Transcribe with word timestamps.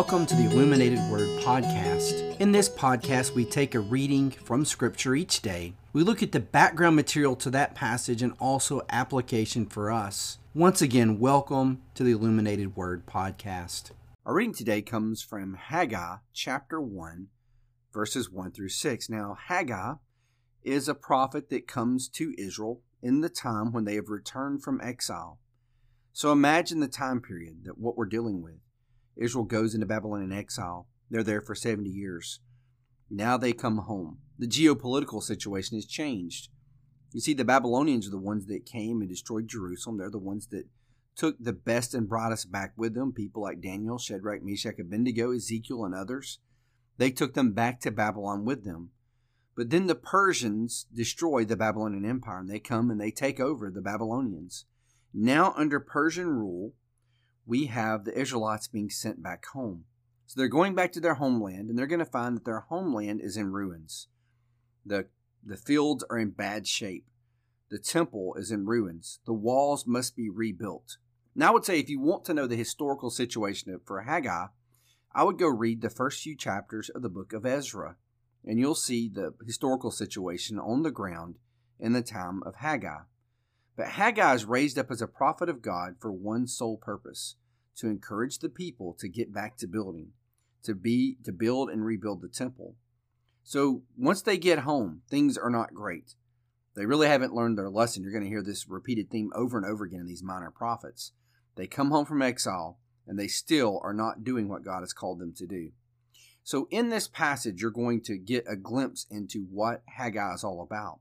Welcome 0.00 0.24
to 0.28 0.34
the 0.34 0.46
Illuminated 0.46 0.98
Word 1.10 1.28
Podcast. 1.42 2.40
In 2.40 2.52
this 2.52 2.70
podcast, 2.70 3.34
we 3.34 3.44
take 3.44 3.74
a 3.74 3.80
reading 3.80 4.30
from 4.30 4.64
Scripture 4.64 5.14
each 5.14 5.42
day. 5.42 5.74
We 5.92 6.02
look 6.02 6.22
at 6.22 6.32
the 6.32 6.40
background 6.40 6.96
material 6.96 7.36
to 7.36 7.50
that 7.50 7.74
passage 7.74 8.22
and 8.22 8.32
also 8.40 8.80
application 8.88 9.66
for 9.66 9.90
us. 9.90 10.38
Once 10.54 10.80
again, 10.80 11.18
welcome 11.18 11.82
to 11.96 12.02
the 12.02 12.12
Illuminated 12.12 12.76
Word 12.76 13.04
Podcast. 13.04 13.90
Our 14.24 14.32
reading 14.36 14.54
today 14.54 14.80
comes 14.80 15.20
from 15.20 15.52
Haggai 15.52 16.16
chapter 16.32 16.80
1, 16.80 17.26
verses 17.92 18.30
1 18.30 18.52
through 18.52 18.70
6. 18.70 19.10
Now, 19.10 19.36
Haggai 19.48 19.96
is 20.62 20.88
a 20.88 20.94
prophet 20.94 21.50
that 21.50 21.68
comes 21.68 22.08
to 22.08 22.32
Israel 22.38 22.80
in 23.02 23.20
the 23.20 23.28
time 23.28 23.70
when 23.70 23.84
they 23.84 23.96
have 23.96 24.08
returned 24.08 24.62
from 24.62 24.80
exile. 24.80 25.38
So 26.14 26.32
imagine 26.32 26.80
the 26.80 26.88
time 26.88 27.20
period 27.20 27.64
that 27.64 27.76
what 27.76 27.98
we're 27.98 28.06
dealing 28.06 28.40
with. 28.40 28.60
Israel 29.20 29.44
goes 29.44 29.74
into 29.74 29.86
Babylonian 29.86 30.32
exile. 30.32 30.88
They're 31.10 31.22
there 31.22 31.42
for 31.42 31.54
70 31.54 31.88
years. 31.88 32.40
Now 33.10 33.36
they 33.36 33.52
come 33.52 33.78
home. 33.78 34.18
The 34.38 34.48
geopolitical 34.48 35.22
situation 35.22 35.76
has 35.76 35.84
changed. 35.84 36.48
You 37.12 37.20
see, 37.20 37.34
the 37.34 37.44
Babylonians 37.44 38.08
are 38.08 38.12
the 38.12 38.18
ones 38.18 38.46
that 38.46 38.64
came 38.64 39.00
and 39.00 39.10
destroyed 39.10 39.48
Jerusalem. 39.48 39.98
They're 39.98 40.10
the 40.10 40.18
ones 40.18 40.46
that 40.48 40.64
took 41.16 41.36
the 41.38 41.52
best 41.52 41.92
and 41.92 42.08
brightest 42.08 42.50
back 42.50 42.72
with 42.76 42.94
them, 42.94 43.12
people 43.12 43.42
like 43.42 43.60
Daniel, 43.60 43.98
Shadrach, 43.98 44.42
Meshach, 44.42 44.78
Abednego, 44.78 45.32
Ezekiel, 45.32 45.84
and 45.84 45.94
others. 45.94 46.38
They 46.96 47.10
took 47.10 47.34
them 47.34 47.52
back 47.52 47.80
to 47.80 47.90
Babylon 47.90 48.44
with 48.44 48.64
them. 48.64 48.90
But 49.56 49.70
then 49.70 49.86
the 49.86 49.96
Persians 49.96 50.86
destroy 50.94 51.44
the 51.44 51.56
Babylonian 51.56 52.06
Empire 52.06 52.38
and 52.38 52.48
they 52.48 52.60
come 52.60 52.90
and 52.90 53.00
they 53.00 53.10
take 53.10 53.40
over 53.40 53.70
the 53.70 53.82
Babylonians. 53.82 54.64
Now, 55.12 55.52
under 55.56 55.80
Persian 55.80 56.28
rule, 56.28 56.72
we 57.46 57.66
have 57.66 58.04
the 58.04 58.18
Israelites 58.18 58.68
being 58.68 58.90
sent 58.90 59.22
back 59.22 59.46
home. 59.46 59.84
So 60.26 60.38
they're 60.38 60.48
going 60.48 60.74
back 60.74 60.92
to 60.92 61.00
their 61.00 61.14
homeland, 61.14 61.68
and 61.68 61.78
they're 61.78 61.86
going 61.86 61.98
to 61.98 62.04
find 62.04 62.36
that 62.36 62.44
their 62.44 62.60
homeland 62.60 63.20
is 63.20 63.36
in 63.36 63.50
ruins. 63.52 64.08
The, 64.86 65.06
the 65.44 65.56
fields 65.56 66.04
are 66.08 66.18
in 66.18 66.30
bad 66.30 66.66
shape. 66.66 67.06
The 67.70 67.78
temple 67.78 68.34
is 68.36 68.50
in 68.50 68.66
ruins. 68.66 69.20
The 69.26 69.32
walls 69.32 69.86
must 69.86 70.16
be 70.16 70.30
rebuilt. 70.30 70.98
Now, 71.34 71.48
I 71.48 71.50
would 71.52 71.64
say 71.64 71.78
if 71.78 71.88
you 71.88 72.00
want 72.00 72.24
to 72.26 72.34
know 72.34 72.46
the 72.46 72.56
historical 72.56 73.10
situation 73.10 73.78
for 73.84 74.02
Haggai, 74.02 74.46
I 75.12 75.24
would 75.24 75.38
go 75.38 75.48
read 75.48 75.80
the 75.80 75.90
first 75.90 76.22
few 76.22 76.36
chapters 76.36 76.88
of 76.90 77.02
the 77.02 77.08
book 77.08 77.32
of 77.32 77.44
Ezra, 77.44 77.96
and 78.44 78.58
you'll 78.58 78.74
see 78.74 79.08
the 79.08 79.34
historical 79.44 79.90
situation 79.90 80.58
on 80.58 80.82
the 80.82 80.90
ground 80.90 81.38
in 81.78 81.92
the 81.92 82.02
time 82.02 82.42
of 82.44 82.56
Haggai. 82.56 83.00
But 83.76 83.88
Haggai 83.88 84.34
is 84.34 84.44
raised 84.44 84.78
up 84.78 84.90
as 84.90 85.00
a 85.00 85.06
prophet 85.06 85.48
of 85.48 85.62
God 85.62 85.96
for 86.00 86.12
one 86.12 86.46
sole 86.46 86.76
purpose 86.76 87.36
to 87.76 87.88
encourage 87.88 88.38
the 88.38 88.48
people 88.48 88.94
to 88.98 89.08
get 89.08 89.32
back 89.32 89.56
to 89.58 89.66
building, 89.66 90.08
to 90.64 90.74
be 90.74 91.16
to 91.24 91.32
build 91.32 91.70
and 91.70 91.84
rebuild 91.84 92.20
the 92.20 92.28
temple. 92.28 92.74
So 93.42 93.82
once 93.96 94.22
they 94.22 94.36
get 94.36 94.60
home, 94.60 95.02
things 95.08 95.38
are 95.38 95.50
not 95.50 95.74
great. 95.74 96.14
They 96.74 96.86
really 96.86 97.08
haven't 97.08 97.34
learned 97.34 97.58
their 97.58 97.70
lesson. 97.70 98.02
You're 98.02 98.12
going 98.12 98.24
to 98.24 98.30
hear 98.30 98.42
this 98.42 98.68
repeated 98.68 99.10
theme 99.10 99.30
over 99.34 99.56
and 99.56 99.66
over 99.66 99.84
again 99.84 100.00
in 100.00 100.06
these 100.06 100.22
minor 100.22 100.50
prophets. 100.50 101.12
They 101.56 101.66
come 101.66 101.90
home 101.90 102.06
from 102.06 102.22
exile 102.22 102.78
and 103.06 103.18
they 103.18 103.26
still 103.26 103.80
are 103.82 103.92
not 103.92 104.24
doing 104.24 104.48
what 104.48 104.64
God 104.64 104.80
has 104.80 104.92
called 104.92 105.18
them 105.18 105.32
to 105.34 105.46
do. 105.46 105.72
So 106.44 106.68
in 106.70 106.88
this 106.88 107.08
passage, 107.08 107.60
you're 107.60 107.70
going 107.70 108.02
to 108.02 108.16
get 108.16 108.44
a 108.48 108.56
glimpse 108.56 109.06
into 109.10 109.44
what 109.50 109.82
Haggai 109.86 110.34
is 110.34 110.44
all 110.44 110.62
about 110.62 111.00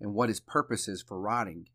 and 0.00 0.14
what 0.14 0.28
his 0.28 0.40
purpose 0.40 0.88
is 0.88 1.02
for 1.02 1.20
writing. 1.20 1.66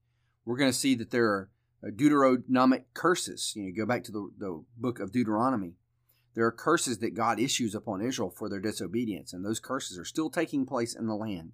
We're 0.46 0.58
going 0.58 0.72
to 0.72 0.78
see 0.78 0.96
that 0.96 1.12
there 1.12 1.26
are 1.26 1.50
uh, 1.84 1.90
Deuteronomic 1.90 2.86
curses. 2.94 3.54
You 3.56 3.64
know, 3.64 3.74
go 3.76 3.86
back 3.86 4.04
to 4.06 4.12
the, 4.12 4.30
the 4.38 4.64
book 4.78 5.00
of 5.00 5.12
Deuteronomy. 5.12 5.74
There 6.36 6.46
are 6.46 6.52
curses 6.52 7.00
that 7.00 7.16
God 7.16 7.40
issues 7.40 7.74
upon 7.74 8.02
Israel 8.02 8.30
for 8.30 8.50
their 8.50 8.60
disobedience, 8.60 9.34
and 9.34 9.44
those 9.44 9.60
curses 9.60 9.98
are 9.98 10.06
still 10.06 10.30
taking 10.30 10.66
place 10.66 10.94
in 10.96 11.08
the 11.08 11.16
land. 11.16 11.54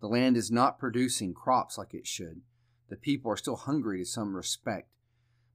The 0.00 0.08
land 0.08 0.36
is 0.36 0.50
not 0.50 0.78
producing 0.78 1.34
crops 1.34 1.78
like 1.78 1.94
it 1.94 2.06
should. 2.06 2.40
The 2.88 2.96
people 2.96 3.30
are 3.30 3.36
still 3.36 3.56
hungry 3.56 3.98
to 3.98 4.04
some 4.04 4.34
respect. 4.34 4.88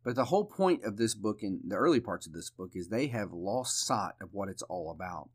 But 0.03 0.15
the 0.15 0.25
whole 0.25 0.45
point 0.45 0.83
of 0.83 0.97
this 0.97 1.15
book, 1.15 1.39
in 1.41 1.61
the 1.67 1.75
early 1.75 1.99
parts 1.99 2.25
of 2.25 2.33
this 2.33 2.49
book, 2.49 2.71
is 2.73 2.87
they 2.87 3.07
have 3.07 3.33
lost 3.33 3.85
sight 3.85 4.13
of 4.21 4.33
what 4.33 4.49
it's 4.49 4.63
all 4.63 4.91
about. 4.91 5.29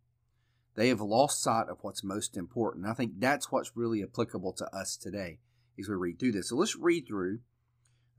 They 0.75 0.89
have 0.89 1.01
lost 1.01 1.43
sight 1.43 1.69
of 1.69 1.79
what's 1.83 2.05
most 2.05 2.37
important. 2.37 2.87
I 2.87 2.93
think 2.93 3.13
that's 3.19 3.51
what's 3.51 3.77
really 3.77 4.03
applicable 4.03 4.53
to 4.55 4.77
us 4.77 4.97
today 4.97 5.39
as 5.79 5.89
we 5.89 5.95
read 5.95 6.19
through 6.19 6.33
this. 6.33 6.49
So 6.49 6.57
let's 6.57 6.77
read 6.77 7.07
through 7.07 7.41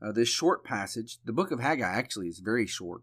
uh, 0.00 0.12
this 0.12 0.28
short 0.28 0.64
passage, 0.64 1.18
the 1.24 1.32
book 1.32 1.50
of 1.50 1.60
Haggai 1.60 1.88
actually 1.88 2.28
is 2.28 2.38
very 2.38 2.66
short. 2.66 3.02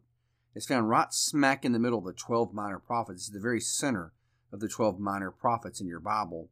It's 0.54 0.66
found 0.66 0.90
right 0.90 1.12
smack 1.12 1.66
in 1.66 1.74
the 1.74 1.80
middle 1.80 2.00
of 2.00 2.06
the 2.06 2.14
12 2.14 2.54
minor 2.54 2.80
prophets. 2.80 3.24
It's 3.24 3.30
the 3.30 3.40
very 3.40 3.60
center 3.60 4.14
of 4.54 4.62
the 4.62 4.70
12 4.70 5.00
minor 5.00 5.32
prophets 5.32 5.82
in 5.82 5.88
your 5.88 6.00
Bible. 6.00 6.50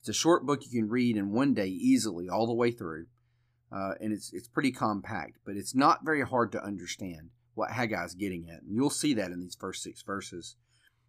It's 0.00 0.10
a 0.10 0.12
short 0.12 0.44
book 0.44 0.62
you 0.64 0.80
can 0.80 0.90
read 0.90 1.16
in 1.16 1.32
one 1.32 1.54
day 1.54 1.68
easily, 1.68 2.28
all 2.28 2.46
the 2.46 2.52
way 2.52 2.70
through. 2.70 3.06
Uh, 3.72 3.92
and 4.00 4.12
it's, 4.12 4.32
it's 4.32 4.48
pretty 4.48 4.72
compact, 4.72 5.38
but 5.44 5.56
it's 5.56 5.74
not 5.74 6.04
very 6.04 6.22
hard 6.22 6.52
to 6.52 6.62
understand 6.62 7.30
what 7.54 7.70
Haggai 7.70 8.04
is 8.04 8.14
getting 8.14 8.48
at. 8.48 8.62
And 8.62 8.74
you'll 8.74 8.90
see 8.90 9.14
that 9.14 9.30
in 9.30 9.40
these 9.40 9.56
first 9.58 9.82
six 9.82 10.02
verses. 10.02 10.56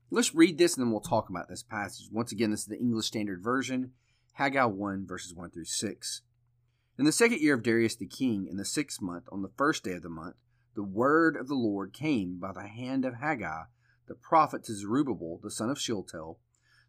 Let's 0.10 0.34
read 0.34 0.58
this 0.58 0.76
and 0.76 0.86
then 0.86 0.92
we'll 0.92 1.02
talk 1.02 1.30
about 1.30 1.50
this 1.50 1.64
passage. 1.64 2.08
Once 2.12 2.32
again, 2.32 2.52
this 2.52 2.62
is 2.62 2.68
the 2.68 2.80
English 2.80 3.06
Standard 3.06 3.44
Version, 3.44 3.92
Haggai 4.34 4.66
1, 4.66 5.06
verses 5.06 5.36
1 5.36 5.52
through 5.52 5.66
6. 5.66 6.22
In 7.00 7.06
the 7.06 7.14
second 7.14 7.40
year 7.40 7.54
of 7.54 7.64
Darius 7.64 7.96
the 7.96 8.06
king, 8.06 8.46
in 8.46 8.58
the 8.58 8.66
sixth 8.66 9.02
month, 9.02 9.24
on 9.32 9.42
the 9.42 9.54
first 9.56 9.86
day 9.86 9.94
of 9.94 10.02
the 10.02 10.10
month, 10.10 10.36
the 10.76 10.84
word 10.84 11.38
of 11.38 11.48
the 11.48 11.56
Lord 11.56 11.94
came 11.94 12.40
by 12.40 12.52
the 12.52 12.68
hand 12.68 13.06
of 13.06 13.14
Haggai, 13.22 13.64
the 14.10 14.16
prophet, 14.16 14.66
to 14.66 14.76
Zerubbabel, 14.76 15.40
the 15.42 15.50
son 15.50 15.70
of 15.70 15.80
Shealtiel, 15.80 16.40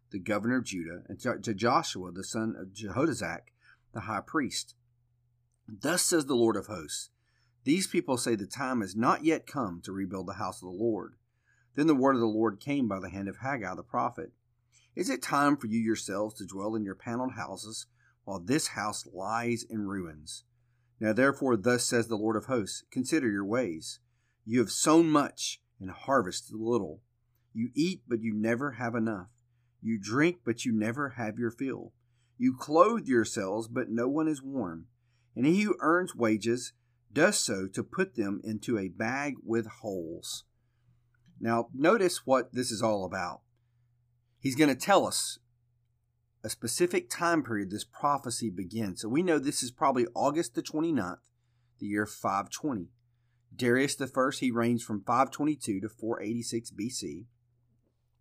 the 0.09 0.19
governor 0.19 0.57
of 0.57 0.65
Judah, 0.65 1.03
and 1.07 1.17
to 1.17 1.53
Joshua, 1.53 2.11
the 2.11 2.25
son 2.25 2.57
of 2.59 2.73
Jehozadak, 2.73 3.53
the 3.93 4.01
high 4.01 4.19
priest. 4.19 4.75
Thus 5.65 6.01
says 6.01 6.25
the 6.25 6.35
Lord 6.35 6.57
of 6.57 6.67
hosts 6.67 7.09
These 7.63 7.87
people 7.87 8.17
say 8.17 8.35
the 8.35 8.45
time 8.45 8.81
has 8.81 8.97
not 8.97 9.23
yet 9.23 9.47
come 9.47 9.79
to 9.85 9.93
rebuild 9.93 10.27
the 10.27 10.33
house 10.33 10.61
of 10.61 10.67
the 10.67 10.77
Lord. 10.77 11.13
Then 11.75 11.87
the 11.87 11.95
word 11.95 12.15
of 12.15 12.21
the 12.21 12.25
Lord 12.25 12.59
came 12.59 12.89
by 12.89 12.99
the 12.99 13.11
hand 13.11 13.29
of 13.29 13.37
Haggai 13.37 13.75
the 13.75 13.81
prophet. 13.81 14.33
Is 14.93 15.09
it 15.09 15.21
time 15.21 15.55
for 15.55 15.67
you 15.67 15.79
yourselves 15.79 16.35
to 16.35 16.45
dwell 16.45 16.75
in 16.75 16.83
your 16.83 16.95
paneled 16.95 17.35
houses? 17.35 17.85
While 18.23 18.39
this 18.39 18.69
house 18.69 19.05
lies 19.13 19.63
in 19.69 19.87
ruins. 19.87 20.43
Now 20.99 21.13
therefore, 21.13 21.57
thus 21.57 21.85
says 21.85 22.07
the 22.07 22.15
Lord 22.15 22.35
of 22.35 22.45
hosts 22.45 22.83
Consider 22.91 23.29
your 23.29 23.45
ways. 23.45 23.99
You 24.45 24.59
have 24.59 24.71
sown 24.71 25.09
much 25.09 25.61
and 25.79 25.89
harvested 25.89 26.55
little. 26.55 27.01
You 27.53 27.69
eat, 27.75 28.01
but 28.07 28.21
you 28.21 28.33
never 28.33 28.73
have 28.73 28.95
enough. 28.95 29.27
You 29.81 29.99
drink, 29.99 30.39
but 30.45 30.63
you 30.63 30.71
never 30.71 31.09
have 31.09 31.37
your 31.37 31.51
fill. 31.51 31.91
You 32.37 32.55
clothe 32.57 33.07
yourselves, 33.07 33.67
but 33.67 33.89
no 33.89 34.07
one 34.07 34.27
is 34.27 34.41
warm. 34.41 34.87
And 35.35 35.45
he 35.45 35.61
who 35.61 35.75
earns 35.79 36.15
wages 36.15 36.73
does 37.13 37.37
so 37.37 37.67
to 37.67 37.83
put 37.83 38.15
them 38.15 38.41
into 38.43 38.77
a 38.77 38.87
bag 38.87 39.35
with 39.43 39.67
holes. 39.81 40.45
Now, 41.39 41.69
notice 41.73 42.25
what 42.25 42.53
this 42.53 42.71
is 42.71 42.81
all 42.81 43.05
about. 43.05 43.41
He's 44.39 44.55
going 44.55 44.69
to 44.69 44.79
tell 44.79 45.05
us 45.07 45.39
a 46.43 46.49
specific 46.49 47.09
time 47.09 47.43
period 47.43 47.69
this 47.69 47.83
prophecy 47.83 48.49
begins. 48.49 49.01
So 49.01 49.09
we 49.09 49.23
know 49.23 49.39
this 49.39 49.61
is 49.61 49.71
probably 49.71 50.07
August 50.15 50.55
the 50.55 50.63
29th, 50.63 51.17
the 51.79 51.85
year 51.85 52.05
520. 52.05 52.89
Darius 53.55 53.95
the 53.95 54.07
first, 54.07 54.39
he 54.39 54.49
reigns 54.49 54.83
from 54.83 55.03
522 55.03 55.81
to 55.81 55.89
486 55.89 56.71
BC. 56.71 57.25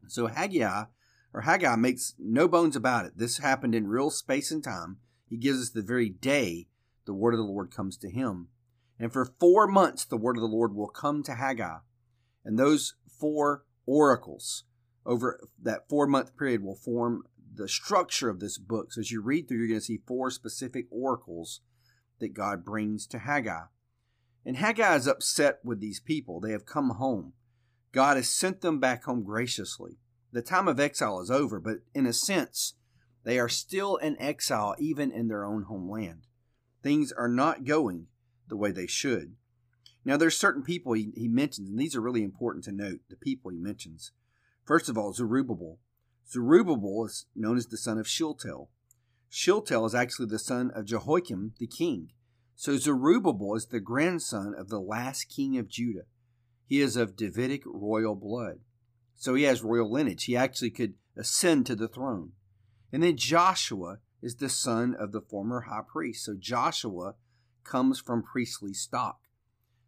So 0.09 0.27
Haggai, 0.27 0.85
or 1.33 1.43
Haggai 1.43 1.77
makes 1.77 2.15
no 2.19 2.49
bones 2.49 2.77
about 2.77 3.07
it. 3.07 3.13
This 3.17 3.39
happened 3.39 3.75
in 3.75 3.87
real 3.87 4.11
space 4.11 4.51
and 4.51 4.63
time. 4.63 4.99
He 5.29 5.37
gives 5.37 5.61
us 5.61 5.71
the 5.71 5.83
very 5.83 6.09
day 6.09 6.67
the 7.07 7.15
word 7.15 7.35
of 7.35 7.39
the 7.39 7.45
Lord 7.45 7.71
comes 7.71 7.97
to 7.99 8.11
him. 8.11 8.49
And 8.99 9.13
for 9.13 9.25
four 9.25 9.67
months, 9.67 10.05
the 10.05 10.17
word 10.17 10.37
of 10.37 10.43
the 10.43 10.49
Lord 10.49 10.75
will 10.75 10.89
come 10.89 11.23
to 11.23 11.35
Haggai. 11.35 11.79
And 12.45 12.59
those 12.59 12.95
four 13.19 13.65
oracles 13.87 14.65
over 15.07 15.41
that 15.63 15.89
four 15.89 16.07
month 16.07 16.37
period 16.37 16.63
will 16.63 16.75
form 16.75 17.25
the 17.53 17.69
structure 17.69 18.29
of 18.29 18.41
this 18.41 18.59
book. 18.59 18.93
So 18.93 19.01
as 19.01 19.11
you 19.11 19.21
read 19.21 19.49
through, 19.49 19.59
you're 19.59 19.69
going 19.69 19.81
to 19.81 19.85
see 19.85 20.01
four 20.07 20.31
specific 20.31 20.87
oracles 20.91 21.61
that 22.21 22.35
God 22.35 22.65
brings 22.65 23.07
to 23.09 23.19
Haggai. 23.19 23.65
And 24.45 24.57
Haggai 24.57 24.97
is 24.97 25.07
upset 25.07 25.59
with 25.65 25.81
these 25.81 26.01
people. 26.01 26.41
They 26.41 26.53
have 26.53 26.67
come 26.67 26.91
home. 26.91 27.35
God 27.93 28.17
has 28.17 28.29
sent 28.29 28.61
them 28.61 28.79
back 28.79 29.05
home 29.05 29.23
graciously. 29.25 29.99
The 30.33 30.43
time 30.43 30.69
of 30.69 30.79
exile 30.79 31.21
is 31.21 31.31
over, 31.31 31.59
but 31.59 31.79
in 31.95 32.07
a 32.07 32.13
sense, 32.13 32.75
they 33.25 33.39
are 33.39 33.49
still 33.49 33.97
in 33.97 34.21
exile 34.21 34.77
even 34.79 35.11
in 35.11 35.29
their 35.29 35.45
own 35.45 35.65
homeland. 35.65 36.23
Things 36.83 37.13
are 37.13 37.29
not 37.29 37.65
going 37.65 38.07
the 38.49 38.57
way 38.57 38.71
they 38.71 38.87
should. 38.87 39.35
Now, 40.05 40.17
there's 40.17 40.37
certain 40.37 40.63
people 40.63 40.95
he, 40.95 41.13
he 41.15 41.29
mentions, 41.29 41.69
and 41.69 41.79
these 41.79 41.95
are 41.95 42.01
really 42.01 42.23
important 42.23 42.65
to 42.65 42.73
note 42.73 43.01
the 43.11 43.17
people 43.17 43.51
he 43.51 43.59
mentions. 43.59 44.13
First 44.65 44.89
of 44.89 44.97
all, 44.97 45.13
Zerubbabel. 45.13 45.79
Zerubbabel 46.31 47.07
is 47.07 47.27
known 47.35 47.57
as 47.57 47.67
the 47.67 47.77
son 47.77 47.99
of 47.99 48.07
Shealtiel. 48.07 48.71
Shealtiel 49.29 49.87
is 49.87 49.95
actually 49.95 50.27
the 50.27 50.39
son 50.39 50.71
of 50.75 50.85
Jehoiakim 50.85 51.55
the 51.59 51.67
king. 51.67 52.11
So 52.55 52.77
Zerubbabel 52.77 53.57
is 53.57 53.67
the 53.67 53.81
grandson 53.81 54.55
of 54.57 54.69
the 54.69 54.81
last 54.81 55.25
king 55.25 55.59
of 55.59 55.69
Judah. 55.69 56.05
He 56.67 56.81
is 56.81 56.97
of 56.97 57.17
Davidic 57.17 57.63
royal 57.67 58.15
blood. 58.15 58.61
So 59.15 59.35
he 59.35 59.43
has 59.45 59.63
royal 59.63 59.91
lineage. 59.91 60.25
He 60.25 60.37
actually 60.37 60.71
could 60.71 60.95
ascend 61.17 61.67
to 61.67 61.75
the 61.75 61.89
throne. 61.89 62.33
And 62.93 63.03
then 63.03 63.17
Joshua 63.17 63.99
is 64.23 64.37
the 64.37 64.49
son 64.49 64.95
of 64.95 65.13
the 65.13 65.21
former 65.21 65.63
high 65.63 65.83
priest. 65.87 66.25
So 66.25 66.35
Joshua 66.39 67.15
comes 67.65 67.99
from 67.99 68.23
priestly 68.23 68.73
stock. 68.73 69.21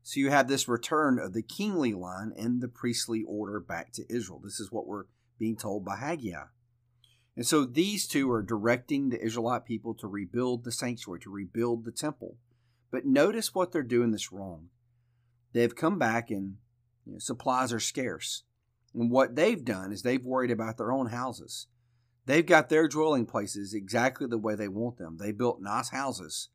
So 0.03 0.19
you 0.19 0.31
have 0.31 0.49
this 0.49 0.67
return 0.67 1.21
of 1.21 1.33
the 1.35 1.43
kingly 1.43 1.93
line 1.93 2.33
and 2.37 2.61
the 2.61 2.69
priestly 2.69 3.23
order 3.27 3.61
back 3.61 3.93
to 3.93 4.12
Israel. 4.12 4.41
This 4.43 4.59
is 4.59 4.73
what 4.73 4.87
we're 4.87 5.05
being 5.43 5.56
told 5.56 5.85
by 5.85 5.97
Haggai. 5.97 6.44
And 7.35 7.44
so 7.44 7.65
these 7.65 8.06
two 8.06 8.31
are 8.31 8.44
directing 8.44 9.09
the 9.09 9.21
Israelite 9.21 9.65
people 9.65 9.93
to 9.94 10.06
rebuild 10.06 10.62
the 10.62 10.71
sanctuary, 10.71 11.19
to 11.19 11.31
rebuild 11.31 11.85
the 11.85 11.91
temple. 11.91 12.37
But 12.93 13.06
notice 13.06 13.53
what 13.53 13.73
they're 13.73 13.83
doing 13.83 14.12
this 14.12 14.31
wrong. 14.31 14.69
They've 15.53 15.75
come 15.75 15.99
back 15.99 16.31
and 16.31 16.59
you 17.05 17.15
know, 17.15 17.19
supplies 17.19 17.73
are 17.73 17.81
scarce. 17.81 18.44
And 18.94 19.11
what 19.11 19.35
they've 19.35 19.65
done 19.65 19.91
is 19.91 20.03
they've 20.03 20.25
worried 20.25 20.53
about 20.53 20.79
their 20.79 20.93
own 20.93 21.06
houses. 21.06 21.67
They've 22.25 22.47
got 22.47 22.69
their 22.69 22.87
dwelling 22.87 23.27
places 23.27 23.75
exactly 23.75 24.29
the 24.29 24.39
way 24.39 24.55
they 24.55 24.69
want 24.69 24.99
them. 24.99 25.17
They 25.19 25.33
built 25.33 25.61
nice 25.61 25.89
houses 25.89 26.50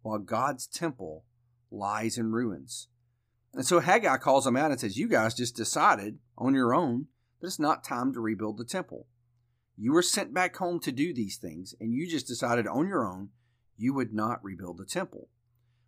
while 0.00 0.18
God's 0.18 0.66
temple 0.66 1.26
lies 1.70 2.16
in 2.16 2.32
ruins. 2.32 2.88
And 3.52 3.66
so 3.66 3.80
Haggai 3.80 4.16
calls 4.16 4.44
them 4.46 4.56
out 4.56 4.70
and 4.70 4.80
says, 4.80 4.96
You 4.96 5.08
guys 5.08 5.34
just 5.34 5.56
decided 5.56 6.20
on 6.38 6.54
your 6.54 6.72
own 6.72 7.08
that 7.40 7.46
it's 7.46 7.58
not 7.58 7.84
time 7.84 8.12
to 8.12 8.20
rebuild 8.20 8.58
the 8.58 8.64
temple. 8.64 9.06
You 9.76 9.92
were 9.92 10.02
sent 10.02 10.34
back 10.34 10.56
home 10.56 10.78
to 10.80 10.92
do 10.92 11.14
these 11.14 11.38
things, 11.38 11.74
and 11.80 11.94
you 11.94 12.06
just 12.06 12.26
decided 12.26 12.66
on 12.66 12.86
your 12.86 13.06
own 13.06 13.30
you 13.78 13.94
would 13.94 14.12
not 14.12 14.44
rebuild 14.44 14.78
the 14.78 14.84
temple. 14.84 15.28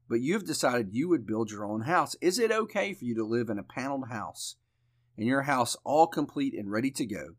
But 0.09 0.21
you 0.21 0.33
have 0.35 0.47
decided 0.47 0.95
you 0.95 1.09
would 1.09 1.27
build 1.27 1.51
your 1.51 1.65
own 1.65 1.83
house. 1.83 2.17
Is 2.21 2.39
it 2.39 2.51
okay 2.51 2.95
for 2.95 3.05
you 3.05 3.15
to 3.17 3.25
live 3.25 3.51
in 3.51 3.59
a 3.59 3.63
paneled 3.63 4.09
house, 4.09 4.57
and 5.17 5.27
your 5.27 5.43
house 5.43 5.77
all 5.85 6.07
complete 6.07 6.55
and 6.55 6.71
ready 6.71 6.91
to 6.93 7.07
go, 7.07 7.37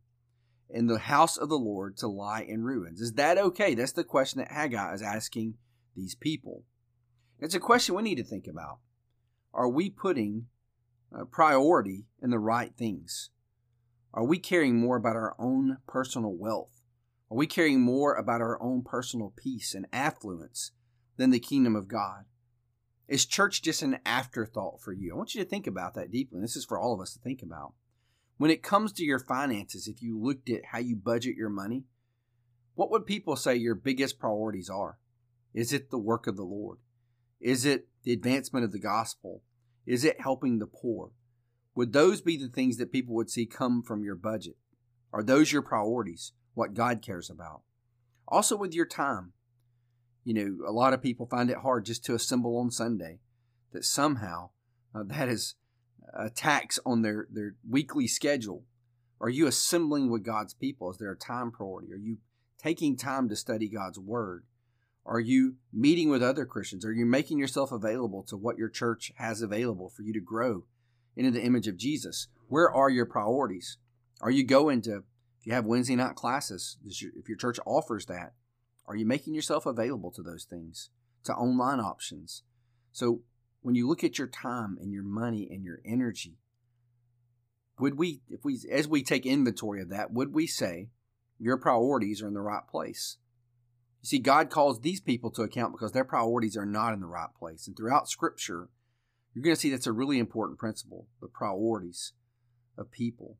and 0.70 0.90
the 0.90 1.00
house 1.00 1.38
of 1.38 1.50
the 1.50 1.58
Lord 1.58 1.98
to 1.98 2.08
lie 2.08 2.42
in 2.42 2.64
ruins? 2.64 3.02
Is 3.02 3.14
that 3.14 3.38
okay? 3.38 3.74
That's 3.74 3.92
the 3.92 4.04
question 4.04 4.40
that 4.40 4.52
Haggai 4.52 4.94
is 4.94 5.02
asking 5.02 5.56
these 5.96 6.16
people. 6.16 6.64
It's 7.40 7.56
a 7.56 7.60
question 7.60 7.96
we 7.96 8.04
need 8.04 8.16
to 8.16 8.24
think 8.24 8.48
about. 8.48 8.80
Are 9.54 9.70
we 9.70 9.90
putting 9.90 10.48
uh, 11.16 11.26
priority 11.26 12.06
in 12.22 12.30
the 12.30 12.40
right 12.40 12.74
things? 12.76 13.30
Are 14.14 14.24
we 14.24 14.38
caring 14.38 14.80
more 14.80 14.96
about 14.96 15.16
our 15.16 15.36
own 15.40 15.78
personal 15.88 16.36
wealth? 16.36 16.82
Are 17.32 17.38
we 17.38 17.48
caring 17.48 17.82
more 17.82 18.14
about 18.14 18.42
our 18.42 18.62
own 18.62 18.84
personal 18.84 19.34
peace 19.36 19.74
and 19.74 19.88
affluence 19.92 20.72
than 21.18 21.32
the 21.32 21.40
kingdom 21.40 21.76
of 21.76 21.88
God? 21.88 22.26
Is 23.08 23.26
church 23.26 23.64
just 23.64 23.82
an 23.82 23.98
afterthought 24.06 24.82
for 24.82 24.94
you? 24.94 25.14
I 25.14 25.18
want 25.18 25.34
you 25.34 25.44
to 25.44 25.50
think 25.50 25.66
about 25.66 25.96
that 25.96 26.12
deeply. 26.12 26.42
This 26.42 26.56
is 26.56 26.64
for 26.64 26.80
all 26.80 26.94
of 26.94 27.02
us 27.02 27.14
to 27.14 27.20
think 27.20 27.42
about. 27.42 27.74
When 28.38 28.52
it 28.52 28.62
comes 28.62 28.92
to 28.94 29.04
your 29.04 29.20
finances, 29.20 29.88
if 29.88 30.04
you 30.04 30.20
looked 30.20 30.48
at 30.50 30.66
how 30.72 30.80
you 30.80 30.96
budget 30.96 31.36
your 31.36 31.50
money, 31.50 31.86
what 32.76 32.92
would 32.92 33.08
people 33.08 33.36
say 33.36 33.56
your 33.56 33.76
biggest 33.76 34.20
priorities 34.20 34.70
are? 34.70 35.00
Is 35.56 35.74
it 35.74 35.90
the 35.90 35.98
work 35.98 36.28
of 36.28 36.38
the 36.38 36.44
Lord? 36.44 36.78
Is 37.40 37.66
it 37.66 37.88
the 38.04 38.14
advancement 38.14 38.64
of 38.64 38.72
the 38.72 38.80
gospel? 38.80 39.42
Is 39.88 40.06
it 40.06 40.22
helping 40.22 40.60
the 40.60 40.68
poor? 40.68 41.12
Would 41.76 41.94
those 41.94 42.22
be 42.22 42.38
the 42.38 42.48
things 42.48 42.78
that 42.78 42.92
people 42.92 43.16
would 43.16 43.30
see 43.30 43.46
come 43.46 43.82
from 43.82 44.04
your 44.04 44.16
budget? 44.16 44.58
Are 45.12 45.24
those 45.24 45.52
your 45.52 45.62
priorities? 45.62 46.34
What 46.54 46.74
God 46.74 47.02
cares 47.02 47.30
about? 47.30 47.62
Also, 48.28 48.56
with 48.56 48.74
your 48.74 48.86
time. 48.86 49.34
You 50.24 50.34
know, 50.34 50.68
a 50.68 50.72
lot 50.72 50.94
of 50.94 51.02
people 51.02 51.26
find 51.26 51.50
it 51.50 51.58
hard 51.58 51.86
just 51.86 52.06
to 52.06 52.16
assemble 52.16 52.58
on 52.58 52.72
Sunday, 52.72 53.20
that 53.74 53.84
somehow 53.84 54.52
uh, 54.96 55.04
that 55.06 55.28
is 55.28 55.56
a 56.14 56.30
tax 56.30 56.80
on 56.86 57.02
their, 57.02 57.28
their 57.32 57.56
weekly 57.68 58.08
schedule. 58.08 58.64
Are 59.20 59.30
you 59.30 59.48
assembling 59.48 60.12
with 60.12 60.24
God's 60.24 60.54
people? 60.54 60.92
Is 60.92 60.98
there 60.98 61.12
a 61.12 61.18
time 61.18 61.52
priority? 61.52 61.92
Are 61.92 61.98
you 61.98 62.18
taking 62.58 62.96
time 62.96 63.30
to 63.30 63.36
study 63.36 63.68
God's 63.68 64.00
Word? 64.00 64.46
Are 65.06 65.20
you 65.20 65.56
meeting 65.74 66.10
with 66.10 66.24
other 66.24 66.46
Christians? 66.46 66.86
Are 66.86 66.94
you 66.94 67.06
making 67.06 67.40
yourself 67.40 67.72
available 67.72 68.24
to 68.24 68.38
what 68.38 68.58
your 68.58 68.70
church 68.70 69.12
has 69.16 69.42
available 69.42 69.90
for 69.90 70.04
you 70.04 70.14
to 70.14 70.22
grow 70.22 70.64
into 71.16 71.32
the 71.32 71.44
image 71.44 71.68
of 71.68 71.78
Jesus? 71.78 72.28
Where 72.48 72.72
are 72.72 72.90
your 72.90 73.06
priorities? 73.06 73.78
Are 74.22 74.32
you 74.32 74.46
going 74.46 74.82
to, 74.84 75.04
if 75.40 75.46
you 75.46 75.54
have 75.54 75.66
Wednesday 75.66 75.96
night 75.96 76.16
classes, 76.16 76.78
if 76.86 77.28
your 77.28 77.38
church 77.38 77.60
offers 77.66 78.06
that, 78.06 78.34
are 78.86 78.96
you 78.96 79.06
making 79.06 79.34
yourself 79.34 79.66
available 79.66 80.12
to 80.12 80.22
those 80.22 80.44
things, 80.44 80.90
to 81.24 81.34
online 81.34 81.80
options? 81.80 82.44
So 82.92 83.22
when 83.62 83.76
you 83.76 83.88
look 83.88 84.04
at 84.04 84.18
your 84.18 84.28
time 84.28 84.78
and 84.82 84.92
your 84.92 85.04
money 85.04 85.48
and 85.50 85.64
your 85.64 85.80
energy, 85.86 86.38
would 87.80 87.98
we, 87.98 88.22
if 88.30 88.44
we, 88.44 88.60
as 88.72 88.88
we 88.88 89.04
take 89.04 89.26
inventory 89.26 89.82
of 89.82 89.90
that, 89.90 90.12
would 90.12 90.34
we 90.34 90.48
say 90.48 90.90
your 91.40 91.58
priorities 91.58 92.22
are 92.22 92.28
in 92.28 92.34
the 92.34 92.42
right 92.42 92.68
place? 92.68 93.18
You 94.02 94.08
see, 94.08 94.20
God 94.20 94.50
calls 94.50 94.82
these 94.82 95.00
people 95.02 95.32
to 95.32 95.44
account 95.44 95.72
because 95.72 95.94
their 95.94 96.04
priorities 96.04 96.58
are 96.58 96.66
not 96.66 96.94
in 96.94 97.00
the 97.00 97.08
right 97.08 97.34
place. 97.38 97.68
And 97.68 97.76
throughout 97.76 98.10
Scripture, 98.10 98.70
you're 99.34 99.44
going 99.44 99.56
to 99.56 99.60
see 99.60 99.70
that's 99.70 99.88
a 99.88 99.92
really 99.92 100.20
important 100.20 100.60
principle 100.60 101.08
the 101.22 101.28
priorities 101.28 102.14
of 102.78 102.92
people. 102.92 103.38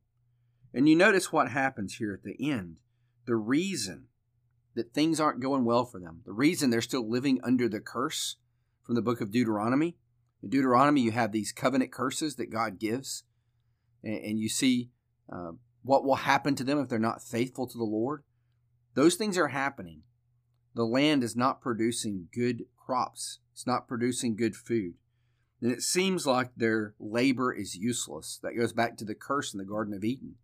And 0.72 0.88
you 0.88 0.96
notice 0.96 1.32
what 1.32 1.50
happens 1.50 1.96
here 1.96 2.12
at 2.12 2.24
the 2.24 2.50
end. 2.50 2.76
The 3.26 3.36
reason 3.36 4.06
that 4.74 4.92
things 4.92 5.20
aren't 5.20 5.40
going 5.40 5.64
well 5.64 5.84
for 5.84 6.00
them, 6.00 6.22
the 6.24 6.32
reason 6.32 6.70
they're 6.70 6.80
still 6.80 7.08
living 7.08 7.40
under 7.44 7.68
the 7.68 7.80
curse 7.80 8.36
from 8.82 8.96
the 8.96 9.02
book 9.02 9.20
of 9.20 9.30
Deuteronomy. 9.30 9.96
In 10.42 10.50
Deuteronomy, 10.50 11.00
you 11.00 11.12
have 11.12 11.32
these 11.32 11.52
covenant 11.52 11.92
curses 11.92 12.36
that 12.36 12.50
God 12.50 12.78
gives, 12.78 13.22
and, 14.02 14.38
you 14.38 14.48
see 14.48 14.90
uh, 15.32 15.52
what 15.82 16.04
will 16.04 16.16
happen 16.16 16.54
to 16.56 16.64
them 16.64 16.78
if 16.78 16.88
they're 16.88 16.98
not 16.98 17.22
faithful 17.22 17.66
to 17.66 17.78
the 17.78 17.84
Lord. 17.84 18.24
Those 18.94 19.14
things 19.14 19.38
are 19.38 19.48
happening 19.48 20.02
the 20.74 20.84
land 20.84 21.22
is 21.22 21.36
not 21.36 21.60
producing 21.60 22.28
good 22.34 22.64
crops, 22.76 23.38
it's 23.52 23.66
not 23.66 23.86
producing 23.86 24.34
good 24.34 24.56
food. 24.56 24.94
And 25.64 25.72
it 25.72 25.80
seems 25.80 26.26
like 26.26 26.50
their 26.54 26.92
labor 27.00 27.50
is 27.50 27.74
useless. 27.74 28.38
That 28.42 28.52
goes 28.52 28.74
back 28.74 28.98
to 28.98 29.04
the 29.06 29.14
curse 29.14 29.54
in 29.54 29.58
the 29.58 29.64
Garden 29.64 29.94
of 29.94 30.04
Eden 30.04 30.34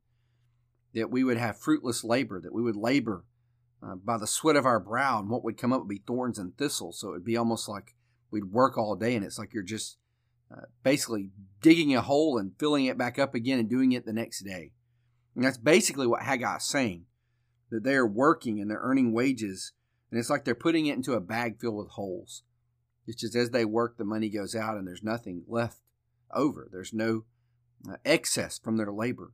that 0.94 1.10
we 1.10 1.22
would 1.22 1.36
have 1.36 1.58
fruitless 1.58 2.02
labor, 2.02 2.40
that 2.40 2.54
we 2.54 2.62
would 2.62 2.74
labor 2.74 3.26
uh, 3.82 3.96
by 3.96 4.16
the 4.16 4.26
sweat 4.26 4.56
of 4.56 4.64
our 4.64 4.80
brow, 4.80 5.20
and 5.20 5.28
what 5.28 5.44
would 5.44 5.58
come 5.58 5.74
up 5.74 5.80
would 5.80 5.88
be 5.88 6.02
thorns 6.06 6.38
and 6.38 6.56
thistles. 6.56 6.98
So 6.98 7.08
it 7.08 7.12
would 7.12 7.24
be 7.26 7.36
almost 7.36 7.68
like 7.68 7.94
we'd 8.30 8.46
work 8.46 8.78
all 8.78 8.96
day, 8.96 9.14
and 9.14 9.22
it's 9.22 9.38
like 9.38 9.52
you're 9.52 9.62
just 9.62 9.98
uh, 10.50 10.62
basically 10.82 11.28
digging 11.60 11.94
a 11.94 12.00
hole 12.00 12.38
and 12.38 12.58
filling 12.58 12.86
it 12.86 12.96
back 12.96 13.18
up 13.18 13.34
again 13.34 13.58
and 13.58 13.68
doing 13.68 13.92
it 13.92 14.06
the 14.06 14.14
next 14.14 14.40
day. 14.42 14.72
And 15.36 15.44
that's 15.44 15.58
basically 15.58 16.06
what 16.06 16.22
Haggai 16.22 16.56
is 16.56 16.64
saying 16.64 17.04
that 17.70 17.84
they 17.84 17.94
are 17.94 18.06
working 18.06 18.58
and 18.58 18.70
they're 18.70 18.80
earning 18.82 19.12
wages 19.12 19.72
and 20.10 20.18
it's 20.18 20.30
like 20.30 20.44
they're 20.44 20.54
putting 20.54 20.86
it 20.86 20.96
into 20.96 21.12
a 21.12 21.20
bag 21.20 21.60
filled 21.60 21.76
with 21.76 21.90
holes. 21.90 22.42
It's 23.10 23.20
just 23.20 23.34
as 23.34 23.50
they 23.50 23.64
work, 23.64 23.98
the 23.98 24.04
money 24.04 24.28
goes 24.28 24.54
out 24.54 24.76
and 24.76 24.86
there's 24.86 25.02
nothing 25.02 25.42
left 25.48 25.80
over. 26.32 26.68
There's 26.70 26.94
no 26.94 27.24
uh, 27.88 27.96
excess 28.04 28.56
from 28.56 28.76
their 28.76 28.92
labor. 28.92 29.32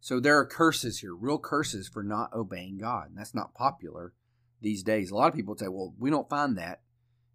So 0.00 0.18
there 0.18 0.38
are 0.38 0.46
curses 0.46 1.00
here, 1.00 1.14
real 1.14 1.38
curses 1.38 1.88
for 1.88 2.02
not 2.02 2.32
obeying 2.32 2.78
God. 2.78 3.10
And 3.10 3.18
that's 3.18 3.34
not 3.34 3.54
popular 3.54 4.14
these 4.62 4.82
days. 4.82 5.10
A 5.10 5.14
lot 5.14 5.28
of 5.28 5.34
people 5.34 5.58
say, 5.58 5.68
well, 5.68 5.92
we 5.98 6.08
don't 6.08 6.30
find 6.30 6.56
that 6.56 6.80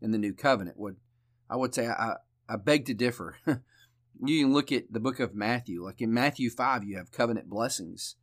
in 0.01 0.09
the 0.09 0.17
new 0.17 0.33
covenant. 0.33 0.79
Would 0.79 0.95
I 1.47 1.57
would 1.57 1.75
say 1.75 1.89
I, 1.89 2.15
I 2.49 2.55
beg 2.55 2.85
to 2.85 2.95
differ. 2.95 3.37
you 3.45 4.43
can 4.43 4.51
look 4.51 4.71
at 4.71 4.91
the 4.91 4.99
book 4.99 5.19
of 5.19 5.35
Matthew. 5.35 5.83
Like 5.83 6.01
in 6.01 6.11
Matthew 6.11 6.49
5, 6.49 6.83
you 6.83 6.97
have 6.97 7.11
covenant 7.11 7.51
blessings. 7.51 8.15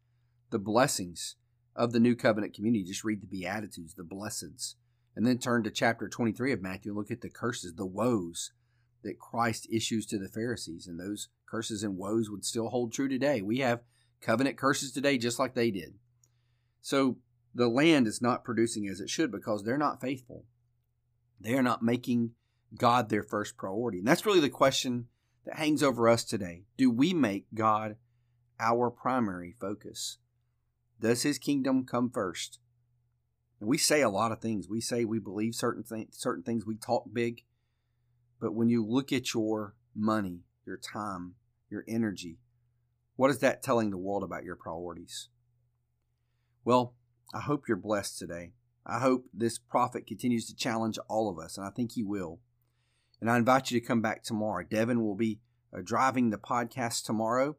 The 0.50 0.58
blessings 0.58 1.36
of 1.76 1.92
the 1.92 2.00
new 2.00 2.16
covenant 2.16 2.52
community. 2.52 2.82
Just 2.82 3.04
read 3.04 3.22
the 3.22 3.28
Beatitudes, 3.28 3.94
the 3.94 4.02
blessings, 4.02 4.74
and 5.14 5.26
then 5.26 5.38
turn 5.38 5.62
to 5.64 5.70
chapter 5.70 6.08
23 6.08 6.52
of 6.52 6.62
Matthew 6.62 6.90
and 6.90 6.98
look 6.98 7.10
at 7.10 7.20
the 7.20 7.28
curses, 7.28 7.74
the 7.74 7.86
woes 7.86 8.52
that 9.02 9.18
Christ 9.18 9.66
issues 9.70 10.06
to 10.06 10.18
the 10.18 10.28
Pharisees. 10.28 10.86
And 10.86 10.98
those 10.98 11.28
curses 11.46 11.82
and 11.82 11.98
woes 11.98 12.30
would 12.30 12.44
still 12.44 12.68
hold 12.68 12.92
true 12.92 13.08
today. 13.08 13.42
We 13.42 13.58
have 13.58 13.80
covenant 14.20 14.56
curses 14.56 14.92
today 14.92 15.18
just 15.18 15.38
like 15.38 15.54
they 15.54 15.70
did. 15.70 15.94
So 16.80 17.18
the 17.54 17.68
land 17.68 18.06
is 18.06 18.22
not 18.22 18.44
producing 18.44 18.88
as 18.88 19.00
it 19.00 19.10
should 19.10 19.30
because 19.30 19.64
they're 19.64 19.78
not 19.78 20.00
faithful. 20.00 20.44
They 21.40 21.54
are 21.54 21.62
not 21.62 21.82
making 21.82 22.30
God 22.76 23.08
their 23.08 23.22
first 23.22 23.56
priority. 23.56 23.98
And 23.98 24.06
that's 24.06 24.24
really 24.24 24.40
the 24.40 24.48
question 24.48 25.08
that 25.44 25.56
hangs 25.56 25.82
over 25.82 26.08
us 26.08 26.24
today. 26.24 26.62
Do 26.76 26.90
we 26.90 27.12
make 27.12 27.46
God 27.54 27.96
our 28.58 28.90
primary 28.90 29.54
focus? 29.60 30.18
Does 31.00 31.22
his 31.22 31.38
kingdom 31.38 31.84
come 31.84 32.10
first? 32.10 32.60
We 33.66 33.78
say 33.78 34.02
a 34.02 34.10
lot 34.10 34.32
of 34.32 34.40
things. 34.40 34.68
We 34.68 34.80
say 34.80 35.04
we 35.04 35.18
believe 35.18 35.54
certain 35.54 35.82
things, 35.82 36.16
certain 36.18 36.42
things. 36.42 36.66
We 36.66 36.76
talk 36.76 37.04
big. 37.12 37.42
But 38.40 38.54
when 38.54 38.68
you 38.68 38.84
look 38.84 39.12
at 39.12 39.34
your 39.34 39.74
money, 39.94 40.40
your 40.66 40.76
time, 40.76 41.34
your 41.70 41.84
energy, 41.86 42.38
what 43.16 43.30
is 43.30 43.38
that 43.38 43.62
telling 43.62 43.90
the 43.90 43.98
world 43.98 44.24
about 44.24 44.44
your 44.44 44.56
priorities? 44.56 45.28
Well, 46.64 46.94
I 47.32 47.40
hope 47.40 47.68
you're 47.68 47.76
blessed 47.76 48.18
today. 48.18 48.52
I 48.84 48.98
hope 48.98 49.26
this 49.32 49.58
prophet 49.58 50.06
continues 50.06 50.46
to 50.46 50.56
challenge 50.56 50.98
all 51.08 51.28
of 51.30 51.38
us, 51.38 51.56
and 51.56 51.66
I 51.66 51.70
think 51.70 51.92
he 51.92 52.02
will. 52.02 52.40
And 53.20 53.30
I 53.30 53.36
invite 53.36 53.70
you 53.70 53.78
to 53.78 53.86
come 53.86 54.02
back 54.02 54.24
tomorrow. 54.24 54.64
Devin 54.68 55.04
will 55.04 55.14
be 55.14 55.38
uh, 55.72 55.82
driving 55.84 56.30
the 56.30 56.38
podcast 56.38 57.04
tomorrow, 57.04 57.56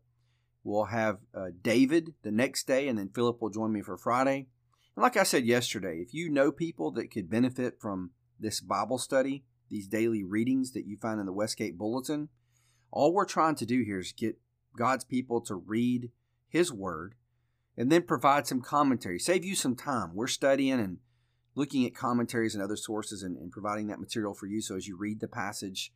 We'll 0.64 0.86
have 0.86 1.20
uh, 1.36 1.48
David 1.62 2.14
the 2.24 2.32
next 2.32 2.68
day, 2.68 2.88
and 2.88 2.98
then 2.98 3.10
Philip 3.10 3.42
will 3.42 3.50
join 3.50 3.74
me 3.74 3.82
for 3.82 3.98
Friday. 3.98 4.48
And 4.96 5.04
like 5.04 5.18
I 5.18 5.24
said 5.24 5.46
yesterday, 5.46 5.98
if 5.98 6.14
you 6.14 6.30
know 6.30 6.52
people 6.52 6.92
that 6.92 7.12
could 7.12 7.30
benefit 7.30 7.80
from 7.80 8.12
this 8.40 8.62
Bible 8.62 8.98
study, 8.98 9.44
these 9.70 9.88
daily 9.88 10.24
readings 10.24 10.72
that 10.74 10.86
you 10.86 10.98
find 10.98 11.20
in 11.20 11.26
the 11.26 11.34
Westgate 11.34 11.78
Bulletin, 11.78 12.30
all 12.92 13.14
we're 13.14 13.26
trying 13.26 13.56
to 13.56 13.66
do 13.66 13.84
here 13.84 14.00
is 14.00 14.12
get 14.12 14.38
God's 14.78 15.04
people 15.04 15.42
to 15.42 15.56
read 15.56 16.12
His 16.48 16.72
Word 16.72 17.16
and 17.76 17.92
then 17.92 18.04
provide 18.04 18.46
some 18.46 18.62
commentary. 18.62 19.18
Save 19.18 19.44
you 19.44 19.56
some 19.56 19.76
time. 19.76 20.12
We're 20.14 20.28
studying 20.28 20.80
and 20.80 21.00
looking 21.56 21.86
at 21.86 21.96
commentaries 21.96 22.54
and 22.54 22.64
other 22.64 22.76
sources 22.76 23.24
and, 23.24 23.38
and 23.38 23.52
providing 23.52 23.88
that 23.88 24.00
material 24.00 24.34
for 24.34 24.46
you. 24.46 24.62
So 24.62 24.76
as 24.76 24.88
you 24.88 24.96
read 24.96 25.20
the 25.20 25.28
passage, 25.28 25.92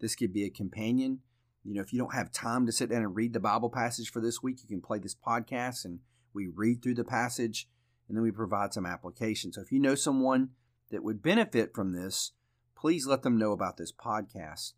this 0.00 0.14
could 0.14 0.32
be 0.32 0.44
a 0.44 0.50
companion. 0.50 1.20
You 1.64 1.74
know, 1.74 1.80
if 1.80 1.92
you 1.92 1.98
don't 1.98 2.14
have 2.14 2.32
time 2.32 2.66
to 2.66 2.72
sit 2.72 2.90
down 2.90 3.02
and 3.02 3.14
read 3.14 3.32
the 3.32 3.40
Bible 3.40 3.70
passage 3.70 4.10
for 4.10 4.20
this 4.20 4.42
week, 4.42 4.58
you 4.62 4.68
can 4.68 4.82
play 4.82 4.98
this 4.98 5.14
podcast 5.14 5.84
and 5.84 6.00
we 6.34 6.48
read 6.48 6.82
through 6.82 6.96
the 6.96 7.04
passage 7.04 7.68
and 8.12 8.18
then 8.18 8.24
we 8.24 8.30
provide 8.30 8.74
some 8.74 8.84
application. 8.84 9.54
So 9.54 9.62
if 9.62 9.72
you 9.72 9.80
know 9.80 9.94
someone 9.94 10.50
that 10.90 11.02
would 11.02 11.22
benefit 11.22 11.74
from 11.74 11.92
this, 11.92 12.32
please 12.76 13.06
let 13.06 13.22
them 13.22 13.38
know 13.38 13.52
about 13.52 13.78
this 13.78 13.90
podcast. 13.90 14.74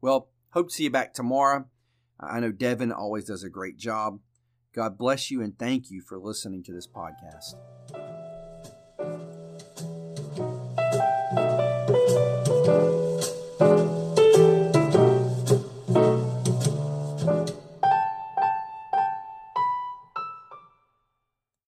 Well, 0.00 0.30
hope 0.52 0.68
to 0.68 0.74
see 0.74 0.84
you 0.84 0.90
back 0.90 1.12
tomorrow. 1.12 1.66
I 2.18 2.40
know 2.40 2.50
Devin 2.50 2.90
always 2.90 3.26
does 3.26 3.44
a 3.44 3.50
great 3.50 3.76
job. 3.76 4.20
God 4.74 4.96
bless 4.96 5.30
you 5.30 5.42
and 5.42 5.58
thank 5.58 5.90
you 5.90 6.00
for 6.00 6.18
listening 6.18 6.62
to 6.62 6.72
this 6.72 6.88
podcast. 6.88 7.56